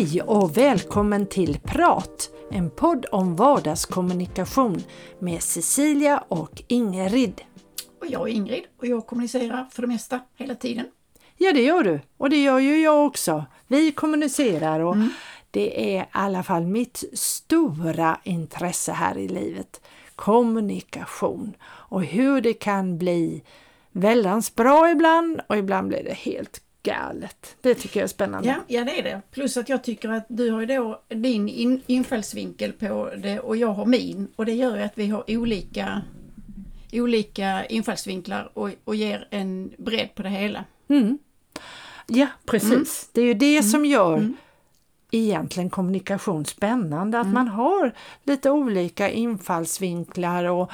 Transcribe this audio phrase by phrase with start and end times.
[0.00, 4.82] Hej och välkommen till Prat, en podd om vardagskommunikation
[5.18, 7.40] med Cecilia och Ingrid.
[8.00, 10.86] Och jag är Ingrid och jag kommunicerar för det mesta hela tiden.
[11.36, 13.44] Ja, det gör du och det gör ju jag också.
[13.66, 15.08] Vi kommunicerar och mm.
[15.50, 19.80] det är i alla fall mitt stora intresse här i livet.
[20.16, 23.42] Kommunikation och hur det kan bli
[23.92, 27.56] väldans bra ibland och ibland blir det helt galet.
[27.60, 28.48] Det tycker jag är spännande.
[28.48, 29.22] Ja, ja det är det.
[29.30, 33.56] Plus att jag tycker att du har ju då din in, infallsvinkel på det och
[33.56, 36.02] jag har min och det gör ju att vi har olika,
[36.92, 40.64] olika infallsvinklar och, och ger en bredd på det hela.
[40.88, 41.18] Mm.
[42.06, 42.72] Ja, precis.
[42.72, 43.10] Mm.
[43.12, 43.90] Det är ju det som mm.
[43.90, 44.36] gör mm.
[45.10, 47.34] egentligen kommunikation spännande, att mm.
[47.34, 47.92] man har
[48.24, 50.70] lite olika infallsvinklar och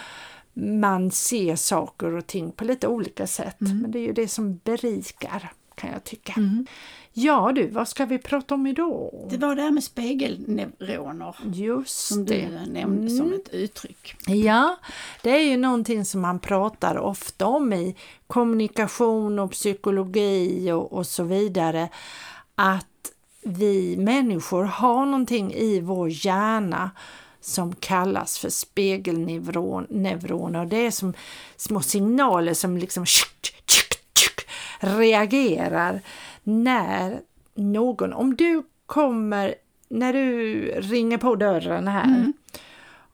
[0.58, 3.60] man ser saker och ting på lite olika sätt.
[3.60, 3.78] Mm.
[3.78, 6.32] Men det är ju det som berikar kan jag tycka.
[6.36, 6.66] Mm.
[7.12, 9.26] Ja du, vad ska vi prata om idag?
[9.30, 11.36] Det var det här med spegelneuroner.
[11.52, 12.34] Just som det.
[12.34, 13.18] du nämnde mm.
[13.18, 14.16] som ett uttryck.
[14.26, 14.76] Ja,
[15.22, 21.06] det är ju någonting som man pratar ofta om i kommunikation och psykologi och, och
[21.06, 21.88] så vidare.
[22.54, 26.90] Att vi människor har någonting i vår hjärna
[27.40, 30.66] som kallas för spegelneuroner.
[30.66, 31.14] Det är som
[31.56, 33.06] små signaler som liksom
[34.86, 36.00] reagerar
[36.42, 37.20] när
[37.54, 39.54] någon, om du kommer,
[39.88, 42.32] när du ringer på dörren här mm.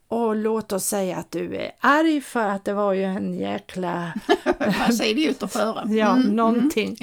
[0.08, 4.12] och låt oss säga att du är arg för att det var ju en jäkla...
[4.58, 5.84] Vad säger det ut och föra?
[5.88, 6.36] Ja, mm.
[6.36, 6.96] någonting.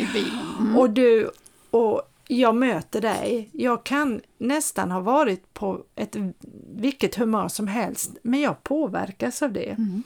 [0.60, 0.78] Mm.
[0.78, 1.30] Och du,
[1.70, 3.50] och jag möter dig.
[3.52, 6.16] Jag kan nästan ha varit på ett
[6.76, 9.70] vilket humör som helst, men jag påverkas av det.
[9.70, 10.04] Mm.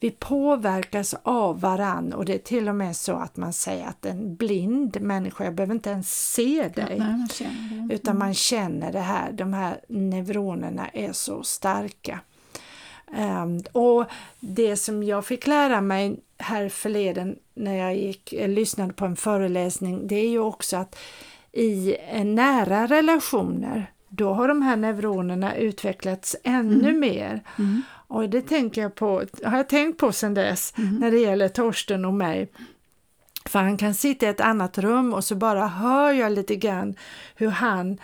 [0.00, 4.06] Vi påverkas av varann och det är till och med så att man säger att
[4.06, 8.26] en blind människa, jag behöver inte ens se dig, ja, nej, utan mm.
[8.26, 12.20] man känner det här, de här neuronerna är så starka.
[13.16, 14.04] Um, och
[14.40, 20.06] det som jag fick lära mig här förleden när jag gick, lyssnade på en föreläsning,
[20.06, 20.98] det är ju också att
[21.52, 27.00] i nära relationer, då har de här neuronerna utvecklats ännu mm.
[27.00, 27.42] mer.
[27.58, 27.82] Mm.
[28.08, 30.96] Och det tänker jag på, har jag tänkt på sedan dess mm.
[30.96, 32.48] när det gäller Torsten och mig.
[33.44, 36.94] För han kan sitta i ett annat rum och så bara hör jag lite grann
[37.36, 37.98] hur han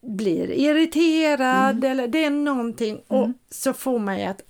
[0.00, 1.90] blir irriterad mm.
[1.90, 3.34] eller det är någonting och mm.
[3.50, 4.42] så får man att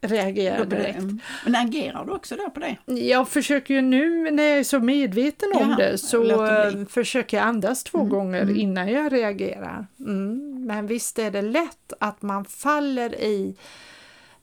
[0.00, 1.02] reagera direkt.
[1.44, 2.76] Men agerar du också då på det?
[2.86, 7.46] Jag försöker ju nu när jag är så medveten om det så äh, försöker jag
[7.46, 8.10] andas två mm.
[8.10, 8.56] gånger mm.
[8.56, 9.86] innan jag reagerar.
[10.00, 10.64] Mm.
[10.66, 13.95] Men visst är det lätt att man faller i Eh,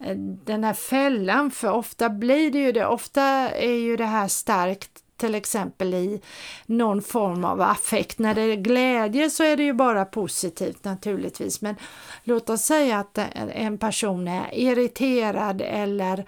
[0.03, 0.16] Eh,
[0.46, 5.03] den här fällan, för ofta blir det ju det, ofta är ju det här starkt
[5.18, 6.22] till exempel i
[6.66, 8.19] någon form av affekt.
[8.19, 11.75] När det är glädje så är det ju bara positivt naturligtvis, men
[12.24, 13.18] låt oss säga att
[13.53, 16.25] en person är irriterad eller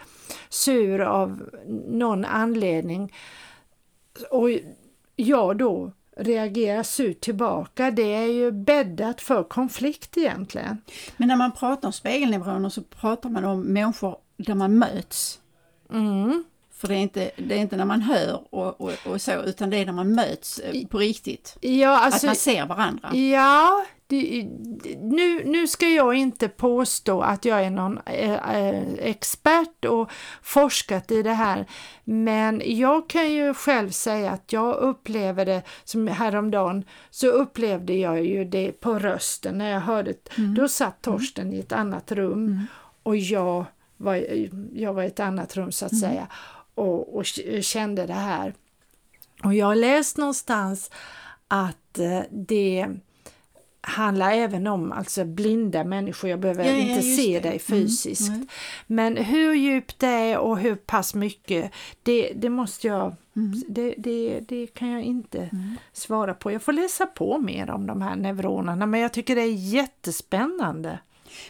[0.49, 1.49] sur av
[1.87, 3.13] någon anledning.
[4.31, 4.49] Och
[5.15, 10.81] jag då reagera surt tillbaka, det är ju bäddat för konflikt egentligen.
[11.17, 15.39] Men när man pratar om spegelneuroner så pratar man om människor där man möts.
[15.91, 16.43] Mm.
[16.71, 19.69] För det är, inte, det är inte när man hör och, och, och så, utan
[19.69, 21.57] det är när man möts eh, på riktigt.
[21.61, 23.15] Ja, alltså, att man ser varandra.
[23.15, 24.47] Ja, det,
[24.99, 30.11] nu, nu ska jag inte påstå att jag är någon eh, expert och
[30.41, 31.65] forskat i det här,
[32.03, 38.25] men jag kan ju själv säga att jag upplever det, som häromdagen, så upplevde jag
[38.25, 40.55] ju det på rösten när jag hörde, mm.
[40.55, 41.01] då satt.
[41.01, 41.55] Torsten mm.
[41.55, 42.67] i ett annat rum mm.
[43.03, 43.65] och jag
[43.97, 44.25] var,
[44.73, 46.01] jag var i ett annat rum så att mm.
[46.01, 46.27] säga
[46.75, 47.25] och, och
[47.61, 48.53] kände det här.
[49.43, 50.91] Och jag har läst någonstans
[51.47, 52.87] att eh, det
[53.85, 57.39] handlar även om alltså blinda människor, jag behöver ja, inte ja, se det.
[57.39, 58.29] dig mm, fysiskt.
[58.29, 58.47] Mm,
[58.87, 61.71] Men hur djupt det är och hur pass mycket,
[62.03, 63.63] det, det måste jag, mm.
[63.67, 65.75] det, det, det, kan jag inte mm.
[65.93, 66.51] svara på.
[66.51, 70.99] Jag får läsa på mer om de här neuronerna men jag tycker det är jättespännande.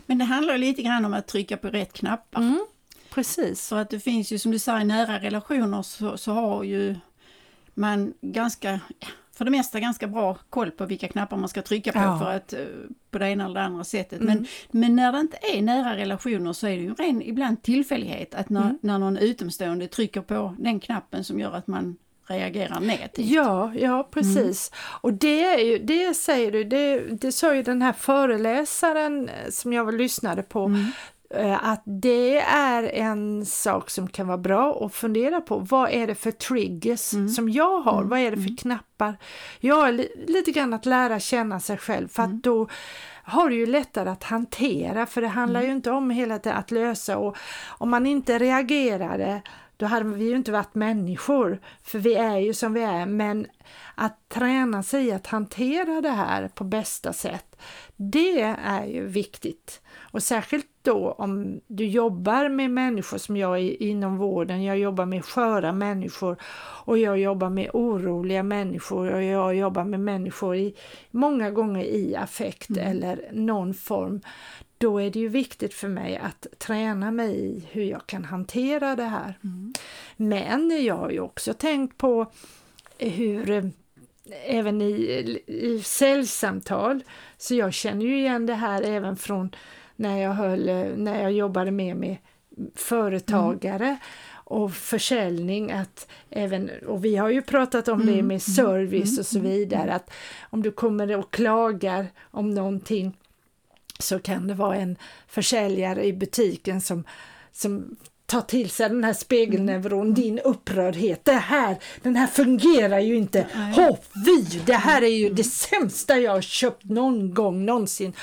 [0.06, 2.42] Men det handlar lite grann om att trycka på rätt knappar.
[2.42, 2.66] Mm,
[3.10, 3.70] precis.
[3.70, 6.96] För att det finns ju som du säger i nära relationer så, så har ju
[7.74, 8.80] man ganska
[9.36, 12.20] för det mesta ganska bra koll på vilka knappar man ska trycka på ja.
[12.20, 12.60] för att eh,
[13.12, 14.22] på det ena eller det andra sättet.
[14.22, 14.34] Mm.
[14.34, 18.36] Men, men när det inte är nära relationer så är det ju ren ibland tillfällighet
[18.36, 18.80] att när, mm.
[18.82, 21.98] när någon utomstående trycker på den knappen som gör att man
[22.28, 23.26] reagerar negativt.
[23.26, 24.72] Ja, ja precis.
[24.72, 25.00] Mm.
[25.02, 29.74] Och det är ju, det säger du, det, det sa ju den här föreläsaren som
[29.74, 30.86] jag lyssnade på, mm.
[31.30, 35.58] Eh, att det är en sak som kan vara bra att fundera på.
[35.58, 37.30] Vad är det för triggers mm.
[37.30, 37.98] som jag har?
[37.98, 38.10] Mm.
[38.10, 38.58] Vad är det för mm.
[38.58, 39.18] knappar?
[39.60, 39.92] Jag har
[40.28, 42.42] lite grann att lära känna sig själv för att mm.
[42.42, 42.68] då
[43.24, 45.76] har du ju lättare att hantera för det handlar ju mm.
[45.76, 47.38] inte om hela tiden att lösa och
[47.78, 49.42] om man inte reagerade
[49.78, 53.48] då hade vi ju inte varit människor, för vi är ju som vi är, men
[53.96, 57.56] att träna sig att hantera det här på bästa sätt,
[57.96, 59.82] det är ju viktigt.
[60.12, 65.06] Och särskilt då om du jobbar med människor som jag är inom vården, jag jobbar
[65.06, 66.38] med sköra människor
[66.86, 70.76] och jag jobbar med oroliga människor och jag jobbar med människor i,
[71.12, 72.88] många gånger i affekt mm.
[72.88, 74.22] eller någon form.
[74.78, 78.96] Då är det ju viktigt för mig att träna mig i hur jag kan hantera
[78.96, 79.40] det här.
[79.44, 79.74] Mm.
[80.18, 82.32] Men jag har ju också tänkt på
[82.98, 83.72] hur
[84.46, 87.04] även i, i säljsamtal,
[87.38, 89.56] så jag känner ju igen det här även från
[89.96, 90.66] när jag, höll,
[90.98, 92.18] när jag jobbade mer med
[92.76, 93.98] företagare mm.
[94.34, 95.72] och försäljning.
[95.72, 98.16] Att även, och vi har ju pratat om mm.
[98.16, 98.40] det med mm.
[98.40, 99.20] service mm.
[99.20, 99.94] och så vidare.
[99.94, 100.12] Att
[100.42, 103.18] om du kommer och klagar om någonting
[104.00, 107.04] så kan det vara en försäljare i butiken som,
[107.52, 107.96] som
[108.26, 110.14] ta till sig den här spegelneuron, mm.
[110.14, 111.26] din upprördhet.
[111.26, 113.48] Det här, den här fungerar ju inte.
[113.76, 118.14] Hopp, vi, det här är ju det sämsta jag har köpt någon gång någonsin.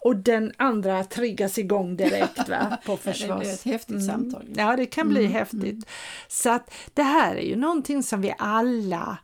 [0.00, 3.28] Och den andra triggas igång direkt va, på försvars.
[3.28, 4.06] det blir ett häftigt mm.
[4.06, 4.44] samtal.
[4.56, 5.32] Ja, det kan bli mm.
[5.32, 5.62] häftigt.
[5.62, 5.82] Mm.
[6.28, 9.18] Så att det här är ju någonting som vi alla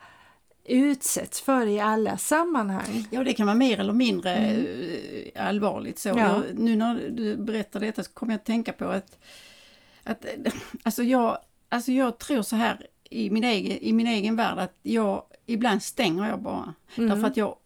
[0.64, 3.06] utsätts för i alla sammanhang.
[3.10, 4.66] Ja, det kan vara mer eller mindre mm.
[5.34, 5.98] Eh, allvarligt.
[5.98, 6.08] Så.
[6.08, 6.18] Ja.
[6.18, 9.18] Jag, nu när du berättar detta så kommer jag att tänka på att
[10.08, 10.26] att,
[10.82, 11.38] alltså, jag,
[11.68, 15.82] alltså jag tror så här i min egen, i min egen värld att jag, ibland
[15.82, 16.74] stänger jag bara.
[16.96, 17.10] Mm.
[17.10, 17.56] Därför att jag,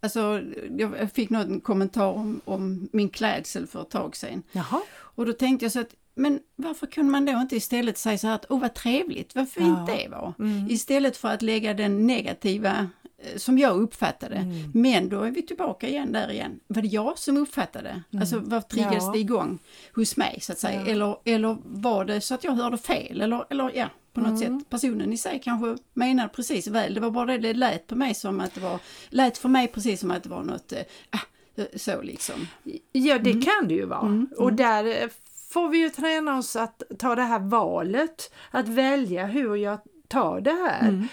[0.00, 0.42] alltså
[0.78, 4.42] jag fick någon kommentar om, om min klädsel för ett tag sedan.
[4.52, 4.80] Jaha.
[4.92, 8.26] Och då tänkte jag så att men varför kunde man då inte istället säga så
[8.26, 9.94] här att åh vad trevligt, vad fint ja.
[9.96, 10.34] det var.
[10.38, 10.70] Mm.
[10.70, 12.88] Istället för att lägga den negativa
[13.36, 14.36] som jag uppfattade.
[14.36, 14.70] Mm.
[14.74, 16.60] Men då är vi tillbaka igen där igen.
[16.66, 17.88] Var det jag som uppfattade?
[17.88, 18.20] Mm.
[18.20, 19.12] Alltså vad triggades ja.
[19.12, 19.58] det igång
[19.94, 20.80] hos mig så att säga?
[20.80, 20.86] Ja.
[20.86, 23.20] Eller, eller var det så att jag hörde fel?
[23.20, 24.60] Eller, eller ja, på något mm.
[24.60, 24.70] sätt.
[24.70, 26.94] Personen i sig kanske menade precis väl.
[26.94, 28.78] Det var bara det det lät på mig som att det var,
[29.08, 32.46] lät för mig precis som att det var något, äh, så liksom.
[32.92, 33.42] Ja det mm.
[33.42, 34.00] kan det ju vara.
[34.00, 34.28] Mm.
[34.36, 34.56] Och mm.
[34.56, 35.10] där
[35.52, 39.78] får vi ju träna oss att ta det här valet, att välja hur jag
[40.08, 41.08] tar det här.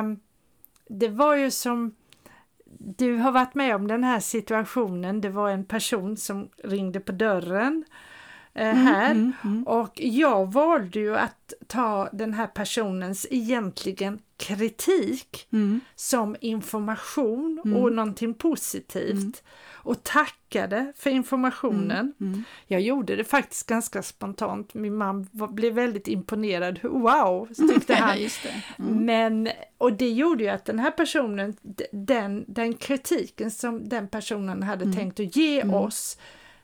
[0.00, 0.20] Um,
[0.88, 1.94] det var ju som
[2.78, 5.20] du har varit med om den här situationen.
[5.20, 7.84] Det var en person som ringde på dörren mm,
[8.64, 15.80] här mm, mm, och jag valde ju att ta den här personens egentligen kritik mm.
[15.94, 17.96] som information och mm.
[17.96, 19.12] någonting positivt.
[19.12, 19.32] Mm
[19.88, 22.12] och tackade för informationen.
[22.20, 22.44] Mm, mm.
[22.66, 24.74] Jag gjorde det faktiskt ganska spontant.
[24.74, 26.78] Min man blev väldigt imponerad.
[26.82, 28.18] Wow, tyckte han.
[28.78, 29.04] Mm.
[29.04, 31.56] Men, och det gjorde ju att den här personen,
[31.92, 34.96] den, den kritiken som den personen hade mm.
[34.96, 35.74] tänkt att ge mm.
[35.74, 36.18] oss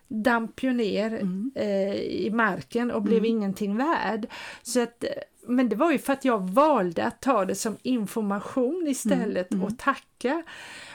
[0.08, 1.52] damp ju ner mm.
[1.54, 4.26] eh, i marken och blev ingenting värd.
[4.62, 5.04] Så att,
[5.46, 9.78] men det var ju för att jag valde att ta det som information istället och
[9.78, 10.42] tacka.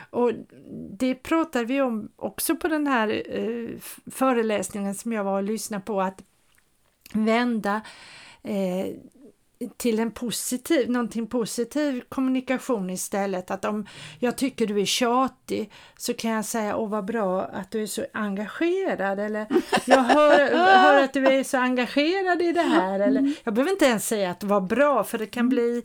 [0.10, 0.32] Och
[0.92, 3.70] det pratade vi om också på den här eh,
[4.12, 6.24] föreläsningen som jag var och lyssnade på, att
[7.14, 7.82] vända
[8.44, 8.88] eh,
[9.78, 13.52] till en positiv, någonting positiv kommunikation istället.
[13.52, 13.86] Att om
[14.20, 17.88] jag tycker du är tjatig så kan jag säga åh vad bra att du är
[17.88, 19.48] så engagerad eller
[19.86, 23.00] jag hör, hör att du är så engagerad i det här.
[23.00, 25.84] Eller, jag behöver inte ens säga att var bra för det kan bli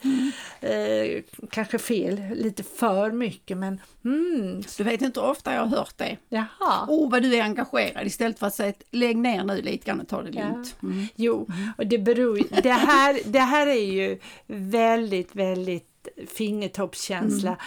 [0.61, 4.63] eh, kanske fel, lite för mycket men mm.
[4.77, 6.17] Du vet inte hur ofta jag har hört det.
[6.29, 6.87] Jaha.
[6.89, 10.09] Åh vad du är engagerad istället för att säga lägg ner nu lite grann och
[10.09, 10.77] ta det lugnt.
[10.83, 11.07] Mm.
[11.15, 11.47] Jo,
[11.79, 17.49] och det beror det här, det här här är ju väldigt, väldigt fingertoppskänsla.
[17.49, 17.61] Mm.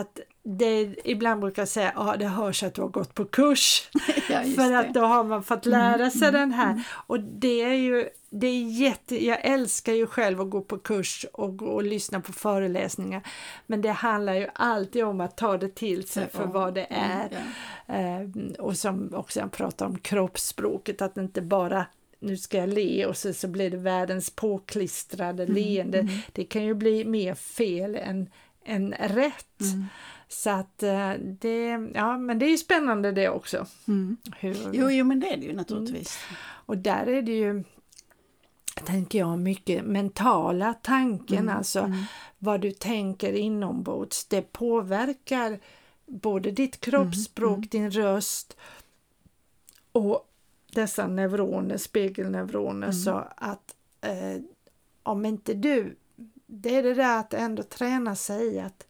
[0.00, 3.24] Att det, ibland brukar jag säga att ah, det hörs att du har gått på
[3.24, 3.90] kurs.
[4.30, 6.70] ja, för att då har man fått lära mm, sig mm, den här.
[6.70, 6.82] Mm.
[7.06, 11.26] Och det är ju det är jätte, jag älskar ju själv att gå på kurs
[11.32, 13.22] och, och lyssna på föreläsningar.
[13.66, 17.10] Men det handlar ju alltid om att ta det till sig för vad det mm,
[17.10, 17.44] är.
[17.86, 18.62] Mm, ja.
[18.62, 21.86] och som också jag pratar om kroppsspråket, att inte bara
[22.18, 25.98] nu ska jag le och så, så blir det världens påklistrade mm, leende.
[25.98, 26.14] Mm.
[26.32, 28.30] Det kan ju bli mer fel än,
[28.64, 29.60] än rätt.
[29.60, 29.84] Mm.
[30.28, 33.66] Så att eh, det, ja men det är ju spännande det också.
[33.88, 34.16] Mm.
[34.38, 36.18] Hur, jo, jo men det är det ju naturligtvis.
[36.28, 36.38] Mm.
[36.66, 37.64] Och där är det ju
[38.84, 42.04] tänker jag mycket mentala tanken, mm, alltså mm.
[42.38, 44.24] vad du tänker inombords.
[44.24, 45.58] Det påverkar
[46.06, 48.56] både ditt kroppsspråk, mm, din röst
[49.92, 50.27] och
[50.72, 52.92] dessa neuroner, spegelneuroner, Mm.
[52.92, 54.42] så att eh,
[55.02, 55.96] om inte du,
[56.46, 58.86] det är det där att ändå träna sig i att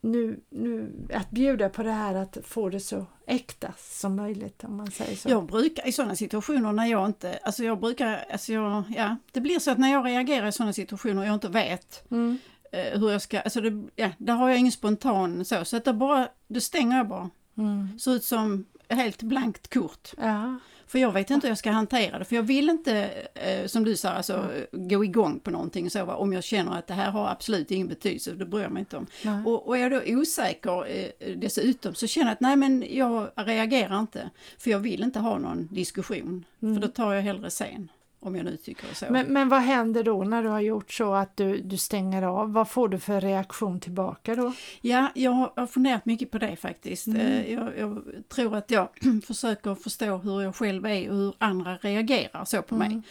[0.00, 4.76] nu, nu, att bjuda på det här att få det så äkta som möjligt om
[4.76, 5.28] man säger så.
[5.30, 9.40] Jag brukar i sådana situationer när jag inte, alltså jag brukar, alltså jag, ja, det
[9.40, 12.38] blir så att när jag reagerar i sådana situationer och jag inte vet Mm.
[12.72, 15.84] eh, hur jag ska, alltså det, ja, där har jag ingen spontan så, så att
[15.84, 17.30] det bara, det stänger jag bara.
[17.56, 17.98] Mm.
[17.98, 20.12] Ser ut som helt blankt kort.
[20.16, 20.58] Ja.
[20.86, 23.84] För jag vet inte hur jag ska hantera det, för jag vill inte, eh, som
[23.84, 26.14] du sa, alltså, gå igång på någonting så, va?
[26.14, 28.96] om jag känner att det här har absolut ingen betydelse, det bryr jag mig inte
[28.96, 29.06] om.
[29.24, 29.44] Nej.
[29.44, 33.30] Och, och är jag då osäker eh, dessutom så känner jag att nej men jag
[33.34, 36.44] reagerar inte, för jag vill inte ha någon diskussion.
[36.60, 37.88] För då tar jag hellre sen,
[38.22, 39.06] om jag nu tycker så.
[39.10, 42.52] Men, men vad händer då när du har gjort så att du, du stänger av?
[42.52, 44.52] Vad får du för reaktion tillbaka då?
[44.80, 47.06] Ja, jag har funderat mycket på det faktiskt.
[47.06, 47.20] Mm.
[47.20, 48.88] Eh, Jag, jag tror att jag
[49.26, 52.88] försöker förstå hur jag själv är och hur andra reagerar så på Mm.
[52.92, 53.02] mig.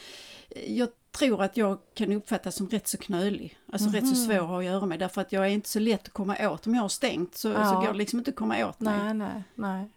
[0.77, 4.65] Jag tror att jag kan uppfattas som rätt så knölig, alltså rätt så svår att
[4.65, 6.67] göra med därför att jag är inte så lätt att komma åt.
[6.67, 7.81] Om jag har stängt så, så Ja.
[7.85, 8.97] går det liksom inte att komma åt mig.
[9.03, 9.89] Nej, nej, nej.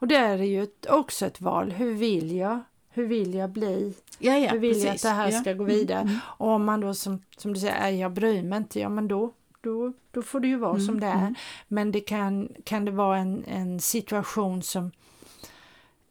[0.00, 1.70] Och det är ju ett, också ett val.
[1.70, 2.60] Hur vill jag?
[2.92, 3.94] Hur vill jag bli?
[4.18, 5.02] Ja, ja, Hur vill jag att precis.
[5.02, 5.40] det här ja.
[5.40, 6.00] ska gå Mm, vidare?
[6.00, 6.18] mm.
[6.24, 9.08] Och om man då som, som du säger, "Nej, jag bryr mig inte, ja men
[9.08, 11.18] då, då, då får det ju vara Mm, som det är.
[11.18, 11.34] mm.
[11.68, 14.90] Men det kan, kan det vara en, en situation som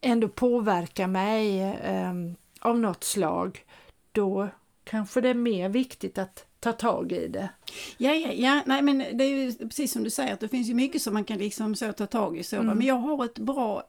[0.00, 3.64] ändå påverkar mig ehm, av något slag,
[4.12, 4.48] då
[4.90, 7.48] kanske det är mer viktigt att ta tag i det.
[7.98, 10.68] Ja, ja, ja, nej men det är ju precis som du säger att det finns
[10.68, 12.56] ju mycket som man kan liksom så ta tag i så.
[12.56, 12.78] Mm.
[12.78, 13.82] Men jag har ett bra,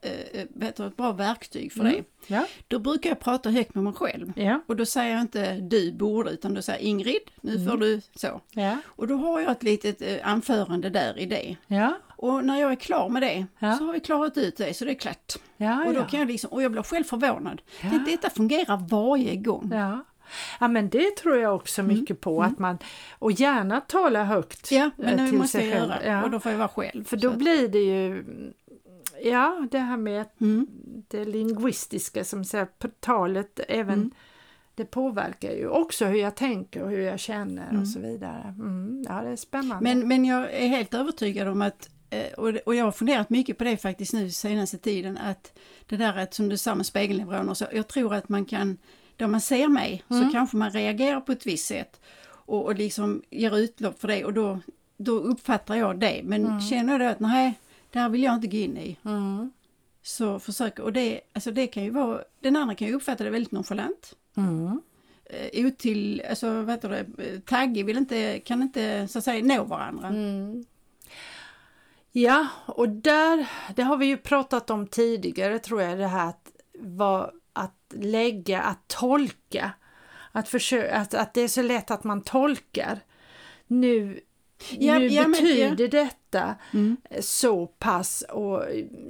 [0.50, 1.94] vet du, ett bra verktyg för Mm.
[1.94, 2.04] det.
[2.34, 2.46] Ja.
[2.68, 4.34] Då brukar jag prata högt med mig själv.
[4.36, 4.62] Ja.
[4.68, 7.68] Och då säger jag inte du borde utan då säger jag Ingrid, nu Mm.
[7.70, 8.42] får du så.
[8.52, 8.78] Ja.
[8.86, 11.56] Och då har jag ett litet eh, anförande där i det.
[11.68, 11.98] Ja.
[12.18, 13.78] Och när jag är klar med det Ja.
[13.78, 15.34] så har vi klarat ut det så det är klart.
[15.58, 17.62] Ja, och då kan jag liksom, och jag blir själv förvånad.
[17.84, 17.90] Ja.
[17.90, 19.70] Det, detta fungerar varje gång.
[19.74, 20.06] Ja.
[20.60, 22.78] Ja, men det tror jag också mycket på att man,
[23.20, 24.84] och gärna tala högt Mm.
[24.84, 26.06] Ja, men eh, det måste jag själv.
[26.06, 27.04] göra och då får jag vara själv.
[27.04, 28.24] För då att- blir det ju,
[29.24, 30.68] ja det här med mm.
[31.08, 32.68] det lingvistiska som säger
[33.00, 34.12] talet även Mm.
[34.76, 37.82] det påverkar ju också hur jag tänker och hur jag känner Mm.
[37.82, 38.56] och så vidare.
[38.60, 39.84] Mm, ja, det är spännande.
[39.84, 42.34] Men, men jag är helt övertygad om att, eh,
[42.66, 46.34] och jag har funderat mycket på det faktiskt nu senaste tiden, att det där att
[46.34, 48.78] som du sa med spegelneuroner, så jag tror att man kan,
[49.22, 50.24] då man ser mig Mm.
[50.26, 54.26] så kanske man reagerar på ett visst sätt och, och liksom ger utlopp för det
[54.26, 54.60] och då,
[54.98, 56.22] då uppfattar jag det.
[56.24, 56.62] Men Mm.
[56.62, 57.54] känner jag då att nej,
[57.92, 58.98] det här vill jag inte gå in i.
[59.06, 59.52] mm.
[60.04, 63.30] Så försöker, och det, alltså det kan ju vara, den andra kan ju uppfatta det
[63.30, 64.16] väldigt nonchalant.
[64.38, 64.82] Mm.
[65.26, 67.06] Eh, Otill, alltså vad heter det,
[67.46, 70.08] taggig vill inte, kan inte så att säga nå varandra.
[70.08, 70.66] Mm.
[72.12, 76.52] Ja, och där, det har vi ju pratat om tidigare tror jag, det här att,
[76.80, 79.72] vad, att lägga, att tolka.
[80.32, 83.00] Att, försöka, att, att det är så lätt att man tolkar.
[83.68, 84.20] Nu,
[84.72, 86.98] Ja, nu ja, men- betyder detta Mm.
[87.22, 88.64] så pass och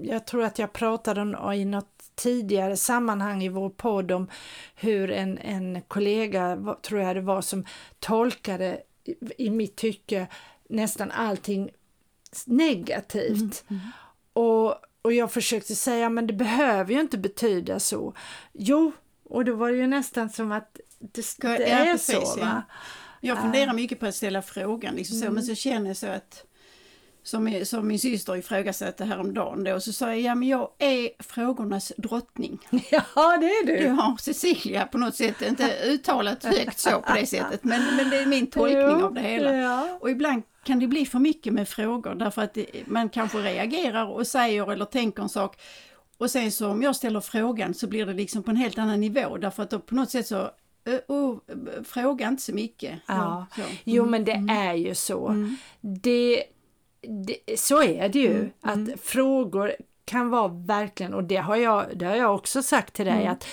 [0.04, 4.28] jag tror att jag pratade om, i något tidigare sammanhang i vår podd om
[4.76, 7.66] hur en, en kollega, tror jag det var, som
[8.00, 10.28] tolkade i, i mitt tycke
[10.70, 11.70] nästan allting
[12.46, 13.64] negativt.
[14.34, 18.14] Och, och jag försökte säga, men det behöver ju inte betyda så.
[18.54, 18.92] Jo,
[19.24, 22.40] och då var det ju nästan som att det, det ja, är precis, så.
[22.40, 22.46] ja.
[22.46, 22.64] Va?
[23.22, 26.46] Jag funderar mycket på att ställa frågan, liksom så, men så känner jag så att
[27.24, 31.92] som, som min syster ifrågasatte häromdagen då, så sa jag, ja men jag är frågornas
[31.98, 32.60] drottning.
[32.92, 37.26] Ja, det är Det har Cecilia på något sätt inte uttalat högt så på det
[37.26, 39.56] sättet, men, men det är min tolkning Jo, av det hela.
[39.56, 39.98] Ja.
[40.02, 44.06] Och ibland kan det bli för mycket med frågor därför att det, man kanske reagerar
[44.06, 45.58] och säger eller tänker en sak
[46.18, 49.02] och sen så om jag ställer frågan så blir det liksom på en helt annan
[49.02, 50.50] nivå därför att då på något sätt så
[51.10, 51.38] uh,
[51.84, 53.00] fråga inte så mycket.
[53.06, 53.46] Ja.
[53.56, 53.62] Så.
[53.84, 55.48] Jo, men det är ju så.
[55.82, 56.44] Det,
[57.02, 59.74] det, så är det ju, att frågor
[60.06, 63.48] kan vara verkligen, och det har jag, det har jag också sagt till dig, att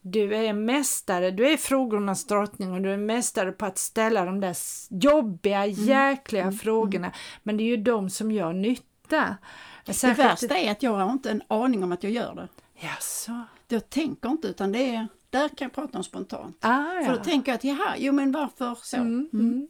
[0.00, 4.40] du är mästare, du är frågornas drottning och du är mästare på att ställa de
[4.40, 4.56] där
[4.90, 7.12] jobbiga, jäkliga frågorna.
[7.42, 9.36] Men det är ju de som gör nytta.
[9.84, 12.48] Det Särskilt- värsta är att jag har inte en aning om att jag gör det.
[12.86, 13.40] Jaså?
[13.68, 16.56] Jag tänker inte utan det är, där kan jag prata om spontant.
[16.60, 17.16] Ah, För ja.
[17.16, 18.96] då tänker jag att jaha, jo men varför så?
[18.96, 19.68] Mm, mm.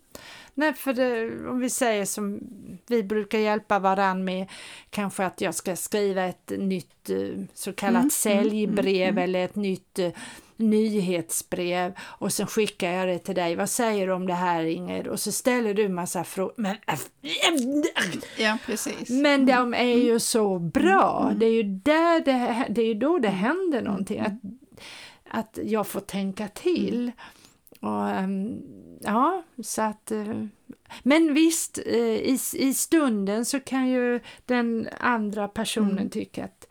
[0.55, 2.41] Nej, för det, om vi säger som
[2.87, 4.47] vi brukar hjälpa varann med,
[4.91, 9.99] kanske att jag ska skriva ett nytt eh, så kallat Mm, säljbrev eller ett nytt
[9.99, 10.11] eh,
[10.57, 13.57] nyhetsbrev och sen skickar jag det till dig.
[13.57, 15.07] Vad säger du om det här Ingrid?
[15.07, 16.55] Och så ställer du massa frågor.
[16.57, 16.77] Men,
[18.39, 19.11] ja, precis.
[19.11, 21.33] men de är ju så bra.
[21.37, 24.21] Det är ju, där det, det är ju då det händer någonting.
[24.21, 24.33] Att,
[25.31, 27.13] att jag får tänka till.
[27.81, 28.63] Och, ehm,
[29.05, 30.11] ja, så att...
[30.11, 30.45] Eh,
[31.03, 36.11] men visst, eh, i, i stunden så kan ju den andra personen mm.
[36.11, 36.67] tycka att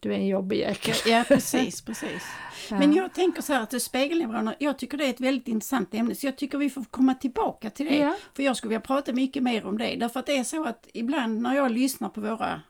[0.00, 0.94] du är en jobbig jäkel.
[1.06, 2.22] Ja, precis, precis.
[2.70, 2.78] Ja.
[2.78, 6.14] Men jag tänker så här att spegelneuroner, jag tycker det är ett väldigt intressant ämne
[6.14, 7.96] så jag tycker vi får komma tillbaka till det.
[7.96, 8.16] Ja.
[8.34, 9.96] För jag skulle vilja prata mycket mer om det.
[9.96, 12.60] Därför att det är så att ibland när jag lyssnar på våra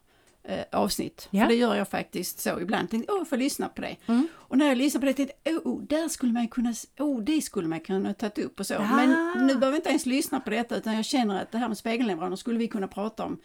[0.45, 1.43] eh, avsnitt, ja.
[1.43, 3.97] för det gör jag faktiskt så ibland, tänkte åh, jag får lyssna på det.
[4.07, 4.29] Mm.
[4.35, 7.43] Och när jag lyssnar på det tänkte jag, oh, där skulle man kunna, oh, det
[7.43, 8.75] skulle man kunna ta upp och så.
[8.75, 8.97] Ja.
[8.97, 9.09] Men
[9.47, 11.79] nu behöver jag inte ens lyssna på detta utan jag känner att det här med
[11.79, 13.39] spegelneuroner skulle vi kunna prata om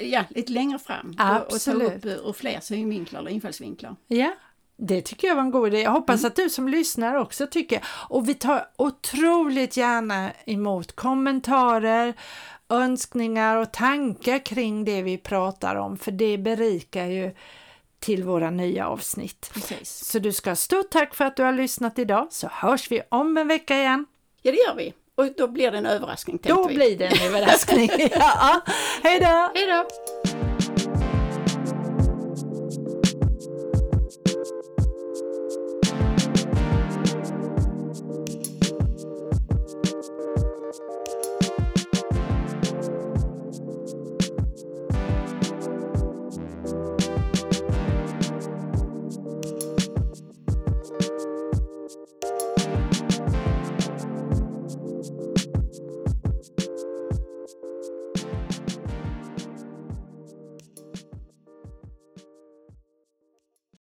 [0.00, 1.82] ja, lite längre fram Absolut.
[1.82, 3.96] och, och ta upp ur fler synvinklar eller infallsvinklar.
[4.06, 4.32] Ja,
[4.76, 5.80] det tycker jag var en god idé.
[5.80, 6.28] Jag hoppas mm.
[6.28, 7.84] att du som lyssnar också tycker.
[8.08, 12.14] Och vi tar otroligt gärna emot kommentarer,
[12.70, 17.34] önskningar och tankar kring det vi pratar om, för det berikar ju
[17.98, 19.50] till våra nya avsnitt.
[19.54, 19.90] Precis.
[19.90, 23.02] Så du ska ha stort tack för att du har lyssnat idag, så hörs vi
[23.08, 24.06] om en vecka igen.
[24.42, 24.94] Ja, det gör vi.
[25.14, 26.38] Och då blir det en överraskning.
[26.42, 26.74] Då vi.
[26.74, 27.90] blir det en överraskning.
[28.14, 28.60] ja.
[29.02, 29.50] Hej då!
[29.54, 30.29] Hej då!